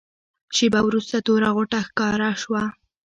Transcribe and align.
شېبه 0.55 0.79
وروسته 0.87 1.15
توره 1.25 1.49
غوټه 1.55 1.79
ښکاره 1.87 2.29
شوه. 2.41 2.63